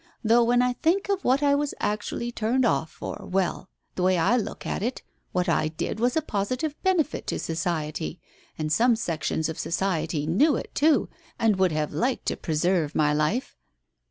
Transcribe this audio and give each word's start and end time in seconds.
Though 0.23 0.43
when 0.43 0.63
I 0.63 0.73
think 0.73 1.09
of 1.09 1.23
what 1.23 1.43
I 1.43 1.53
was 1.53 1.75
actually 1.79 2.31
turned 2.31 2.65
off 2.65 3.01
ior 3.03 3.19
l 3.21 3.27
well— 3.29 3.69
the 3.95 4.01
way 4.01 4.17
I 4.17 4.35
look 4.35 4.65
at 4.65 4.81
it, 4.81 5.03
what 5.31 5.47
I 5.47 5.67
did 5.67 5.99
was 5.99 6.17
a 6.17 6.23
positive 6.23 6.73
benefit 6.81 7.27
to 7.27 7.37
Society, 7.37 8.19
and 8.57 8.73
some 8.73 8.95
sections 8.95 9.47
of 9.47 9.59
Society 9.59 10.25
knew 10.25 10.55
it, 10.55 10.73
too, 10.73 11.07
and 11.37 11.55
would 11.57 11.71
have 11.71 11.93
liked 11.93 12.25
to 12.29 12.35
preserve 12.35 12.95
my 12.95 13.13
life." 13.13 13.55